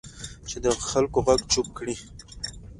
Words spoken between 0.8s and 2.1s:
خلکو غږ چپ کړي